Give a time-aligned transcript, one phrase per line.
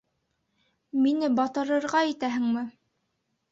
[1.03, 2.67] Мине батырырға итәһеңме?